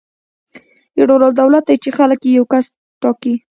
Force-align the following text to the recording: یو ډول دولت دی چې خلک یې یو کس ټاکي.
یو 0.97 1.05
ډول 1.09 1.23
دولت 1.41 1.63
دی 1.67 1.75
چې 1.83 1.89
خلک 1.97 2.19
یې 2.25 2.31
یو 2.37 2.45
کس 2.53 2.65
ټاکي. 3.01 3.33